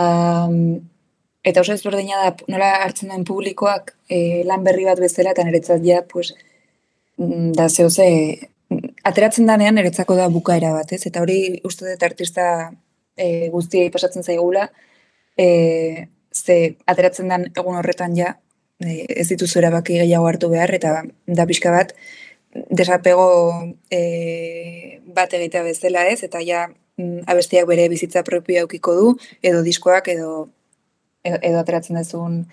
[1.46, 5.86] eta oso ezberdina da, nola hartzen duen publikoak e, lan berri bat bezala, eta niretzat
[5.86, 6.34] ja, pues,
[7.22, 8.08] mm, da zeo ze,
[9.06, 11.04] ateratzen danean niretzako da bukaera bat, ez?
[11.10, 12.48] Eta hori uste dut artista
[13.16, 14.68] e, guztiei pasatzen zaigula,
[15.38, 18.36] e, ze ateratzen den egun horretan ja,
[18.82, 21.94] e, ez dituzu erabaki gehiago hartu behar, eta da pixka bat,
[22.70, 23.28] desapego
[23.92, 29.08] e, bat egitea bezala ez, eta ja mm, abestiak bere bizitza propioa eukiko du,
[29.44, 30.48] edo diskoak, edo,
[31.24, 32.46] edo, edo ateratzen dezun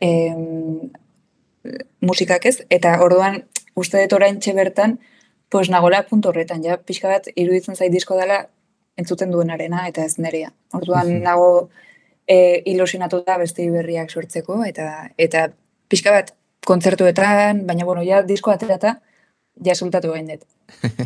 [0.00, 0.90] em,
[2.00, 4.98] musikak ez, eta orduan uste dut orain bertan,
[5.48, 8.46] pues nagola puntu horretan, ja, pixka bat iruditzen zait disko dela
[8.96, 10.52] entzuten duenarena, eta ez nerea.
[10.72, 11.22] Orduan Mhm.
[11.22, 11.68] nago
[12.26, 15.52] e, ilusionatuta beste berriak sortzeko, eta eta
[15.88, 16.34] pixka bat
[16.66, 19.00] kontzertuetan, baina bueno, ja disko aterata,
[19.64, 20.44] ja sultatu gain dut.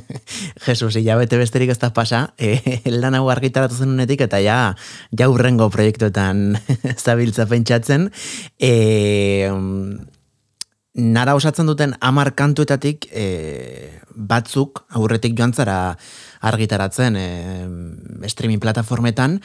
[0.66, 4.74] Jesus, hilabete besterik ez da pasa, e, lan hau argitaratu zen unetik, eta ja,
[5.16, 6.58] ja urrengo proiektuetan
[7.04, 8.10] zabiltza pentsatzen.
[8.58, 9.46] E,
[11.00, 15.96] nara osatzen duten amar kantuetatik e, batzuk aurretik joan zara
[16.50, 17.28] argitaratzen e,
[18.28, 19.38] streaming plataformetan.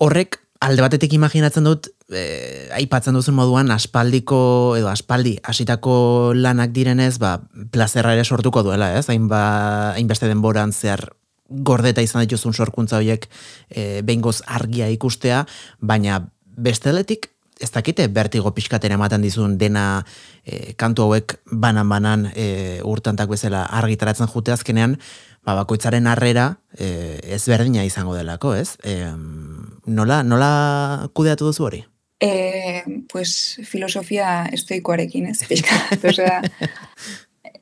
[0.00, 4.38] Horrek alde batetik imaginatzen dut, e, aipatzen duzun moduan, aspaldiko
[4.78, 7.38] edo aspaldi hasitako lanak direnez, ba,
[7.72, 9.06] plazerra ere sortuko duela, ez?
[9.10, 11.08] Hainba, hainbeste denboran zehar
[11.48, 13.28] gordeta izan dituzun sorkuntza horiek
[13.70, 15.44] e, behingoz argia ikustea,
[15.80, 16.24] baina
[16.56, 20.04] besteletik ez dakite bertigo pixkatera ematen dizun dena
[20.44, 24.98] e, kantu hauek banan-banan e, urtantak bezala argitaratzen jute azkenean,
[25.46, 28.76] ba, bakoitzaren harrera e, ezberdina izango delako, ez?
[28.84, 28.98] E,
[29.86, 31.84] nola, nola kudeatu duzu hori?
[32.20, 35.42] E, pues filosofia estoikoarekin, ez?
[35.48, 35.76] Pixka,
[36.08, 36.40] osea,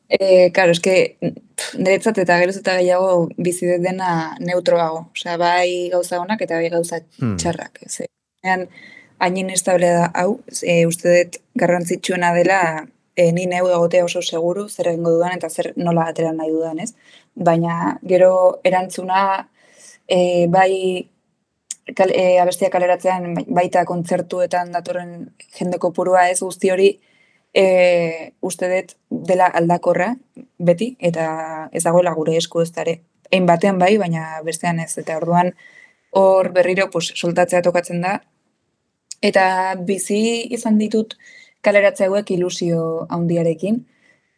[0.09, 5.09] e, claro, eske, pff, niretzat eta geroz eta gehiago bizi dena neutroago.
[5.17, 7.37] Osea, bai gauza honak eta bai gauza Hmm.
[7.41, 7.81] txarrak.
[7.87, 8.07] Ez?
[8.45, 8.69] Ean,
[9.19, 12.61] hain inestable da hau, e, uste dut garrantzitsuena dela
[13.17, 16.79] e, ni neu egotea oso seguru zer egingo dudan eta zer nola atera nahi dudan,
[16.83, 16.95] ez?
[17.35, 19.49] Baina gero erantzuna
[20.07, 21.09] e, bai
[21.93, 26.89] kal, e, abestia kaleratzean bai- baita kontzertuetan datorren jende kopurua ez guzti hori
[27.55, 28.97] e, uste dut
[29.29, 30.15] dela aldakorra
[30.59, 33.01] beti eta ez dagoela gure esku ez ere.
[33.31, 34.97] Ein batean bai, baina bestean ez.
[34.99, 35.55] Eta orduan
[36.13, 38.21] hor berriro pues, soltatzea tokatzen da.
[39.23, 41.17] Eta bizi izan ditut
[41.65, 43.85] kaleratze hauek ilusio handiarekin.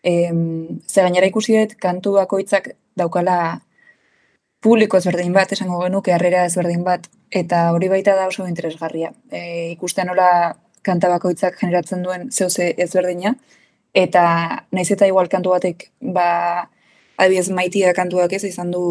[0.07, 3.66] Em, ze gainera ikusi dut kantu bakoitzak daukala
[4.67, 9.13] publiko ezberdin bat, esango genuke harrera ezberdin bat, eta hori baita da oso interesgarria.
[9.31, 10.29] E, ikustea nola
[10.87, 13.35] kanta bakoitzak generatzen duen zeuze ezberdina,
[13.97, 14.25] eta
[14.75, 16.29] naiz eta igual kantu batek, ba,
[17.17, 18.83] adibidez maitia kantuak ez, izan du,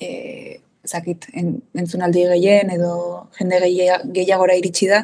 [0.00, 2.92] e, zakit, en, entzunaldi gehien, edo
[3.40, 5.02] jende gehia- gehiagora iritsi da,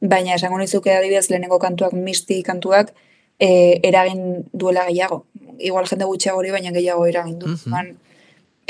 [0.00, 2.94] baina esango nizuke adibidez lehenengo kantuak, misti kantuak,
[3.38, 5.24] e, eragin duela gehiago.
[5.58, 7.46] Igual jende gutxiago hori, baina gehiago eragin du.
[7.46, 7.60] Mhm.
[7.68, 7.92] Orduan,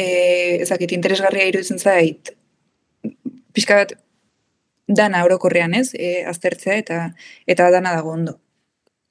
[0.00, 2.32] e, ezakit, interesgarria iruditzen zait,
[3.56, 3.96] pixka bat,
[5.00, 7.00] dana orokorrean ez, e, aztertzea eta
[7.46, 8.38] eta dana dago ondo.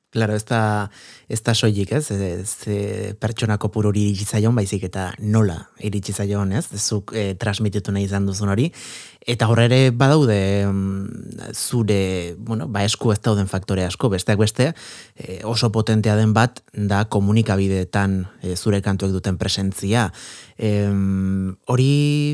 [0.09, 0.89] Claro, ez da,
[1.29, 2.07] ez da soilik, ez?
[2.09, 2.77] Ez, e,
[3.21, 6.63] pertsona kopuru hori iritsi zaion, baizik eta nola iritsi zaion, ez?
[6.81, 8.71] Zuk e, transmititu nahi izan duzun hori.
[9.29, 11.99] Eta horre ere badaude mm, zure,
[12.41, 14.71] bueno, ba esku ez dauden faktore asko, besteak beste,
[15.13, 20.07] e, oso potentea den bat, da komunikabideetan e, zure kantuek duten presentzia.
[20.57, 22.33] Em, hori,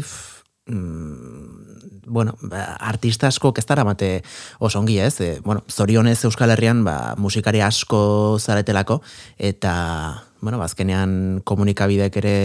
[0.71, 1.74] mm,
[2.05, 4.23] bueno, ba, artista asko ez dara mate
[4.59, 9.01] oso ongi ez, e, bueno, zorionez Euskal Herrian ba, musikari asko zaretelako,
[9.37, 12.35] eta, bueno, bazkenean komunikabidek ere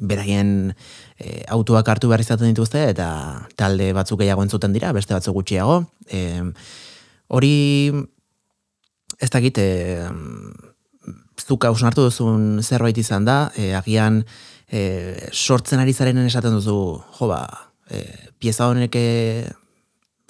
[0.00, 0.72] beraien
[1.18, 5.82] e, autoak hartu behar izaten dituzte, eta talde batzuk gehiago entzuten dira, beste batzuk gutxiago.
[6.08, 6.40] E,
[7.28, 7.92] hori,
[9.20, 10.08] ez dakit, e,
[11.40, 14.22] zuk hausnartu duzun zerbait izan da, e, agian
[14.70, 14.82] e,
[15.32, 16.78] sortzen ari zarenen esaten duzu,
[17.18, 17.42] jo ba,
[17.90, 18.04] e,
[18.40, 19.46] pieza honek e,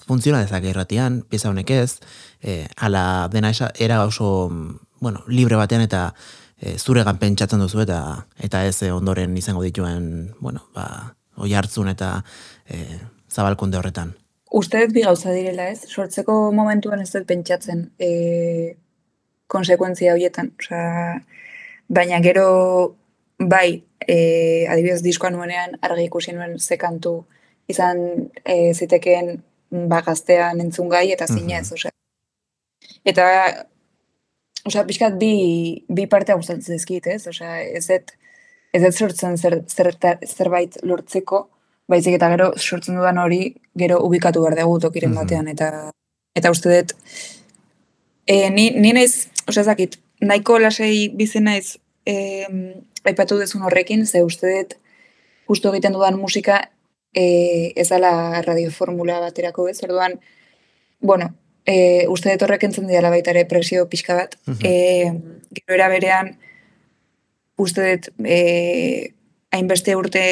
[0.05, 1.99] funtziona dezake irratian, pieza honek ez,
[2.43, 4.51] e, ala dena esa, era oso,
[4.99, 6.11] bueno, libre batean eta
[6.59, 8.01] e, zuregan pentsatzen duzu eta
[8.43, 12.19] eta ez ondoren izango dituen, bueno, ba, oi hartzun eta
[12.67, 12.83] e,
[13.31, 14.13] zabalkunde horretan.
[14.51, 18.09] Uste bi gauza direla ez, sortzeko momentuan ez dut pentsatzen e,
[19.51, 20.51] konsekuentzia horietan.
[20.59, 20.81] Osa,
[21.87, 22.47] baina gero
[23.39, 27.21] bai, e, adibidez diskoan nuenean argi ikusi nuen ze kantu
[27.71, 28.03] izan
[28.43, 29.39] e, zitekeen
[29.71, 31.97] ba, gaztean entzun gai eta zinez, mm
[33.01, 33.23] Eta,
[34.67, 35.33] osea, pixkat bi,
[35.89, 37.23] bi partea gustatzen ezkit, ez?
[37.31, 39.89] Osea, ez ez ez sortzen zer, zer,
[40.27, 41.47] zerbait lortzeko,
[41.89, 45.89] baizik eta gero sortzen dudan hori gero ubikatu behar dugu tokiren batean, eta
[46.37, 46.93] eta uste dut,
[48.27, 52.45] e, ni, ni naiz, osea, zakit, nahiko lasei bizi naiz e,
[53.03, 54.77] aipatu dezun horrekin, ze uste dut,
[55.49, 56.61] justo egiten dudan musika
[57.13, 60.19] e, ez dala radioformula baterako ez, orduan,
[60.99, 61.31] bueno,
[61.65, 64.37] e, uste dut horrek entzen dira baita ere presio pixka bat.
[64.63, 65.11] E,
[65.55, 66.35] gero era berean,
[67.61, 69.13] uste dut e,
[69.51, 70.23] hainbeste urte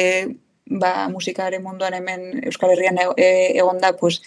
[0.70, 3.28] ba, musikaren munduan hemen Euskal Herrian e,
[3.58, 4.20] egon da, pues,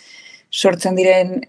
[0.52, 1.40] sortzen diren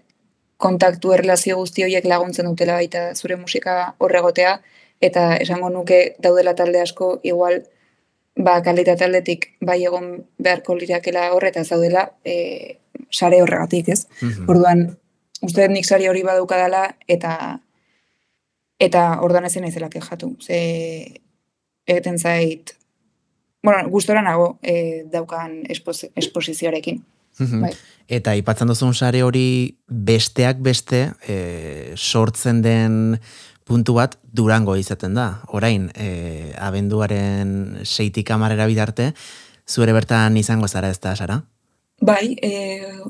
[0.57, 4.59] kontaktu erlazio guzti horiek laguntzen dutela baita zure musika horregotea,
[5.03, 7.65] eta esango nuke daudela talde asko igual
[8.35, 12.77] ba, kalita taldetik bai egon beharko lirakela horreta zaudela e,
[13.11, 14.05] sare horregatik, ez?
[14.47, 14.87] Orduan,
[15.45, 17.59] uste nik sari hori baduka dela, eta
[18.81, 20.35] eta ordan ezen naizela kejatu.
[20.41, 20.57] Ze
[21.87, 22.75] egiten zait,
[23.63, 27.03] bueno, gustora nago e, daukan esposizioarekin.
[27.61, 27.71] bai.
[28.07, 33.17] Eta ipatzen duzun sare hori besteak beste e, sortzen den
[33.65, 35.41] puntu bat durango izaten da.
[35.57, 39.11] Orain, e, abenduaren seitik amarera bidarte,
[39.67, 41.41] zuere bertan izango zara ez da, Sara?
[42.05, 42.51] Bai, e,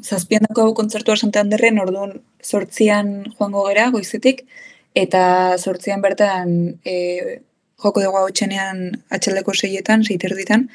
[0.04, 4.46] zazpian dako kontzertua Santan derren, orduan sortzian joango gera, goizetik,
[4.96, 7.42] eta sortzian bertan e,
[7.82, 10.70] joko dugu hau txenean atxaldeko seietan, seiter ditan,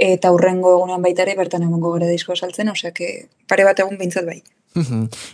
[0.00, 2.94] eta hurrengo egunean baitare bertan egongo gara disko saltzen, osea,
[3.50, 4.40] pare bat egun bintzat bai.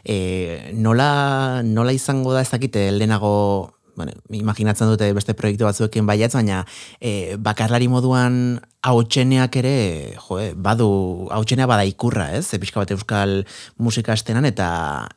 [0.04, 6.32] E, nola, nola izango da ez dakite, lehenago bueno, imaginatzen dute beste proiektu batzuekin baiatz,
[6.32, 6.62] baina
[7.00, 9.74] e, bakarlari moduan hautseneak ere,
[10.16, 10.88] jo, badu,
[11.36, 12.46] hautsenea bada ikurra, ez?
[12.54, 13.44] E, bat euskal
[13.76, 14.70] musika estenan eta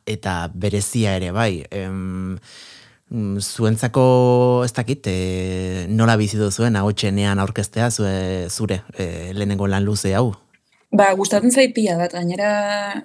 [0.06, 1.64] eta berezia ere, bai.
[1.70, 2.36] Em,
[3.40, 4.04] zuentzako
[4.66, 10.34] ez dakit, e, nola bizi zuen hautsenean aurkeztea zure, zure e, lehenengo lan luze hau?
[10.94, 13.04] Ba, gustatzen zait pila bat, gainera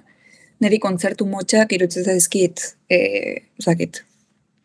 [0.60, 3.00] niri kontzertu motxak irutzen zaizkit, e,
[3.62, 4.04] zakit,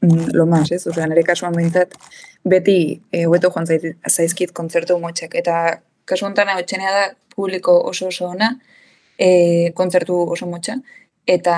[0.05, 0.87] Mm, lo más, ez?
[0.87, 1.95] Osea, nire kasuan behintzat,
[2.43, 2.77] beti
[3.11, 3.65] e, hueto joan
[4.09, 5.35] zaizkit kontzertu motxek.
[5.39, 8.51] Eta kasu honetan hau da publiko oso oso ona,
[9.17, 10.77] e, kontzertu oso motxa,
[11.25, 11.55] eta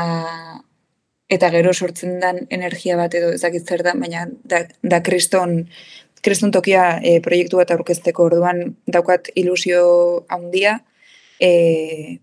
[1.30, 5.68] eta gero sortzen dan energia bat edo ezakit zer da, baina da, da kriston,
[6.24, 10.80] kriston tokia e, proiektu bat aurkezteko orduan daukat ilusio handia,
[11.42, 12.20] e,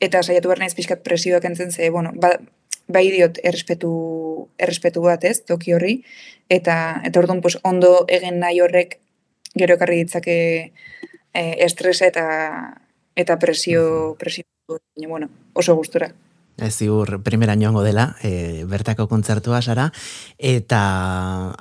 [0.00, 2.36] eta saiatu behar naiz pixkat presioak entzen ze, bueno, ba,
[2.88, 3.90] bai diot errespetu,
[4.58, 5.96] errespetu bat ez, toki horri,
[6.48, 8.98] eta, eta orduan pues, ondo egin nahi horrek
[9.56, 10.36] gero ekarri ditzake
[11.32, 12.26] e, estresa eta
[13.16, 14.44] eta presio, presio
[15.08, 16.12] bueno, oso gustura.
[16.56, 19.90] Ez ziur, primera joango dela, e, bertako kontzertua sara,
[20.38, 20.80] eta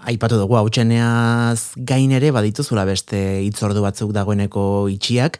[0.07, 5.39] aipatu dugu, hau gain ere badituzula beste itzordu batzuk dagoeneko itxiak,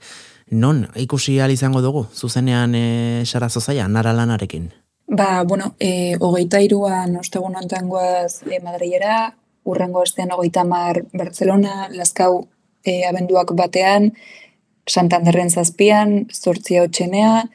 [0.52, 4.72] non ikusi izango dugu, zuzenean e, sara zozaia, nara lanarekin?
[5.08, 9.36] Ba, bueno, e, hogeita iruan ostegun ontan guaz e, Madrilera,
[9.66, 12.48] urrengo estean hogeita mar Barcelona, Laskau
[12.84, 14.14] e, abenduak batean,
[14.89, 17.46] Santanderren zazpian, Zortzia hotxenea,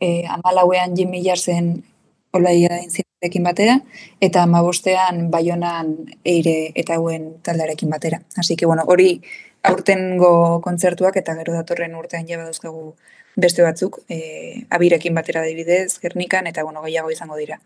[0.00, 1.84] e, amalauean Jimmy Jarsen
[2.32, 3.78] olaia intzinekin batera,
[4.20, 8.22] eta amabostean Bayonan eire eta hauen taldarekin batera.
[8.36, 9.22] Así que, bueno, hori
[9.62, 12.94] aurtengo kontzertuak eta gero datorren urtean jeba dauzkagu
[13.36, 17.60] beste batzuk, e, abirekin batera dibidez, gernikan, eta bueno, gehiago izango dira.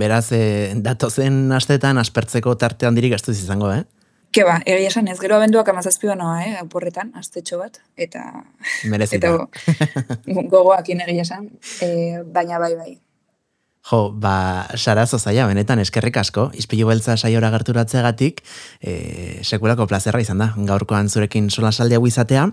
[0.00, 3.84] Beraz, e, datozen astetan aspertzeko tartean dirik ez izango, eh?
[4.32, 8.24] Ke ba, egia esan ez, gero abenduak amazazpio noa, eh, auporretan, astetxo bat, eta...
[8.84, 9.34] Merezita.
[9.68, 11.50] Eta gogoak egia esan,
[11.80, 12.92] e, baina bai bai.
[13.88, 18.42] Jo, ba, sarazo zaila, benetan eskerrik asko, izpilu beltza saiora gerturatzeagatik,
[18.80, 22.50] e, sekulako plazerra izan da, gaurkoan zurekin sola salde hau izatea,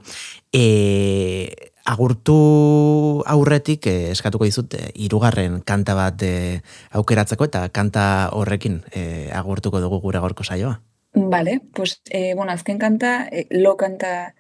[0.54, 6.62] e, agurtu aurretik eh, eskatuko dizut eh, hirugarren kanta bat eh,
[6.98, 10.80] aukeratzeko eta kanta horrekin eh, agurtuko dugu gure gaurko saioa.
[11.14, 14.34] Vale, pues eh, bueno, azken kanta, eh, lo kanta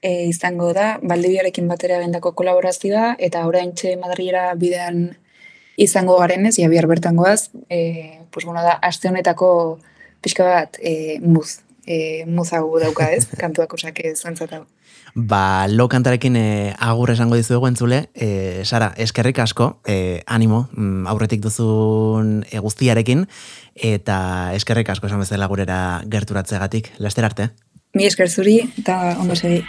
[0.00, 5.18] eh, izango da, baldibiarekin batera bendako kolaborazioa eta orain txe Madriera bidean
[5.78, 9.78] izango garenez, jabiar bertangoaz, eh, pues bueno, da, aste honetako
[10.20, 14.66] pixka bat eh, muz e, muzagu dauka ez, kantuak osak zuentzat hau.
[15.14, 16.48] Ba, lo kantarekin e,
[16.84, 23.24] agur esango dizuegu entzule, e, Sara, eskerrik asko, e, animo, mm, aurretik duzun e, guztiarekin,
[23.74, 24.18] eta
[24.58, 25.80] eskerrik asko esan bezala gurera
[26.12, 27.50] gerturatzegatik, lester arte.
[27.96, 29.62] Mi esker zuri, eta ondo segi.